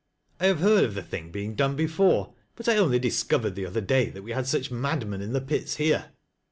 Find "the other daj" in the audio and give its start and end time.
3.53-4.13